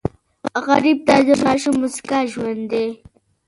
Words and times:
غریب 0.67 0.99
ته 1.07 1.15
د 1.27 1.29
ماشوم 1.43 1.75
موسکا 1.81 2.19
ژوند 2.31 2.61
دی 2.71 2.87